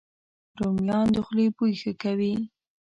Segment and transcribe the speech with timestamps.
[0.59, 2.33] رومیان د خولې بوی ښه کوي